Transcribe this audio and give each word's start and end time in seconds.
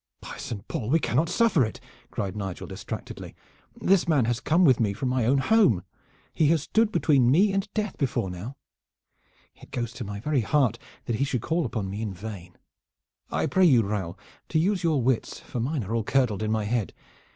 "By 0.19 0.35
Saint 0.39 0.67
Paul, 0.67 0.89
we 0.89 0.97
cannot 0.97 1.29
suffer 1.29 1.63
it!" 1.63 1.79
cried 2.09 2.35
Nigel 2.35 2.65
distractedly. 2.65 3.35
"This 3.79 4.07
man 4.07 4.25
has 4.25 4.39
come 4.39 4.65
with 4.65 4.79
me 4.79 4.93
from 4.93 5.09
my 5.09 5.25
own 5.27 5.37
home. 5.37 5.83
He 6.33 6.47
has 6.47 6.63
stood 6.63 6.91
between 6.91 7.29
me 7.29 7.53
and 7.53 7.71
death 7.75 7.99
before 7.99 8.31
now. 8.31 8.55
It 9.53 9.69
goes 9.69 9.93
to 9.93 10.03
my 10.03 10.19
very 10.19 10.41
heart 10.41 10.79
that 11.05 11.17
he 11.17 11.23
should 11.23 11.43
call 11.43 11.67
upon 11.67 11.87
me 11.87 12.01
in 12.01 12.15
vain. 12.15 12.55
I 13.29 13.45
pray 13.45 13.65
you, 13.65 13.83
Raoul, 13.83 14.17
to 14.49 14.57
use 14.57 14.81
your 14.83 15.03
wits, 15.03 15.39
for 15.39 15.59
mine 15.59 15.83
are 15.83 15.93
all 15.93 16.03
curdled 16.03 16.41
in 16.41 16.51
my 16.51 16.63
head. 16.65 16.93